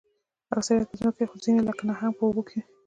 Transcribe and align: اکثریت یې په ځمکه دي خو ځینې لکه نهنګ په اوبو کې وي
اکثریت 0.57 0.87
یې 0.87 0.91
په 0.91 0.97
ځمکه 0.99 1.17
دي 1.21 1.25
خو 1.29 1.35
ځینې 1.43 1.61
لکه 1.69 1.81
نهنګ 1.89 2.13
په 2.17 2.23
اوبو 2.25 2.41
کې 2.49 2.57
وي 2.61 2.65